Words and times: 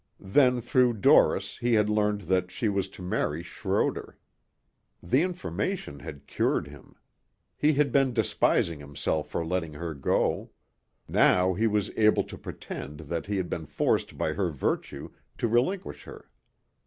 Then 0.19 0.61
through 0.61 0.93
Doris 0.93 1.59
he 1.59 1.73
had 1.75 1.87
learned 1.87 2.21
that 2.21 2.49
she 2.49 2.69
was 2.69 2.89
to 2.89 3.03
marry 3.03 3.43
Schroder. 3.43 4.17
The 5.03 5.21
information 5.21 5.99
had 5.99 6.25
cured 6.25 6.65
him. 6.67 6.95
He 7.55 7.73
had 7.73 7.91
been 7.91 8.11
despising 8.11 8.79
himself 8.79 9.29
for 9.29 9.45
letting 9.45 9.73
her 9.73 9.93
go. 9.93 10.49
Now 11.07 11.53
he 11.53 11.67
was 11.67 11.91
able 11.91 12.23
to 12.23 12.37
pretend 12.39 13.01
that 13.01 13.27
he 13.27 13.37
had 13.37 13.47
been 13.47 13.67
forced 13.67 14.17
by 14.17 14.33
her 14.33 14.49
virtue 14.49 15.11
to 15.37 15.47
relinquish 15.47 16.05
her. 16.05 16.31